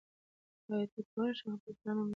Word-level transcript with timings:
ایا 0.69 0.87
ته 0.93 0.99
کولی 1.09 1.31
شې 1.37 1.43
خپل 1.55 1.71
پلان 1.79 1.95
عملي 1.99 2.07
کړې؟ 2.07 2.09